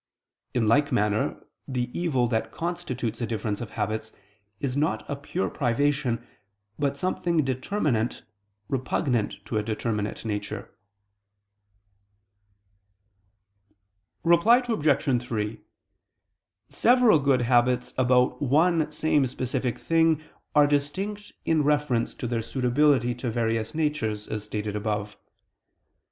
In 0.55 0.65
like 0.67 0.91
manner 0.91 1.43
the 1.67 1.95
evil 1.95 2.25
that 2.29 2.51
constitutes 2.51 3.21
a 3.21 3.27
difference 3.27 3.61
of 3.61 3.69
habits 3.77 4.11
is 4.59 4.75
not 4.75 5.07
a 5.07 5.15
pure 5.15 5.47
privation, 5.51 6.25
but 6.79 6.97
something 6.97 7.45
determinate 7.45 8.23
repugnant 8.67 9.35
to 9.45 9.59
a 9.59 9.61
determinate 9.61 10.25
nature. 10.25 10.73
Reply 14.23 14.63
Obj. 14.67 15.23
3: 15.23 15.61
Several 16.67 17.19
good 17.19 17.43
habits 17.43 17.93
about 17.95 18.41
one 18.41 18.91
same 18.91 19.27
specific 19.27 19.77
thing 19.77 20.23
are 20.55 20.65
distinct 20.65 21.31
in 21.45 21.63
reference 21.63 22.15
to 22.15 22.25
their 22.25 22.41
suitability 22.41 23.13
to 23.13 23.29
various 23.29 23.75
natures, 23.75 24.27
as 24.27 24.43
stated 24.45 24.75
above. 24.75 25.15